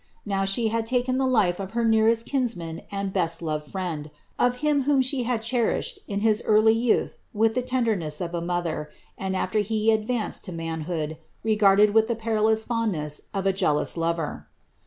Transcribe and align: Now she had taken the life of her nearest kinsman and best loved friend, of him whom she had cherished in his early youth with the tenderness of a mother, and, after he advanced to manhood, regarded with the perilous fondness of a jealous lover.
Now 0.25 0.45
she 0.45 0.69
had 0.69 0.87
taken 0.87 1.19
the 1.19 1.27
life 1.27 1.59
of 1.59 1.73
her 1.77 1.85
nearest 1.85 2.25
kinsman 2.25 2.81
and 2.91 3.13
best 3.13 3.39
loved 3.39 3.69
friend, 3.69 4.09
of 4.39 4.55
him 4.65 4.85
whom 4.89 4.99
she 5.03 5.21
had 5.29 5.43
cherished 5.43 5.99
in 6.07 6.21
his 6.21 6.41
early 6.43 6.73
youth 6.73 7.17
with 7.35 7.53
the 7.53 7.61
tenderness 7.61 8.19
of 8.19 8.33
a 8.33 8.41
mother, 8.41 8.89
and, 9.15 9.35
after 9.35 9.59
he 9.59 9.91
advanced 9.91 10.43
to 10.45 10.51
manhood, 10.51 11.17
regarded 11.43 11.93
with 11.93 12.07
the 12.07 12.15
perilous 12.15 12.63
fondness 12.65 13.27
of 13.31 13.45
a 13.45 13.53
jealous 13.53 13.95
lover. 13.95 14.47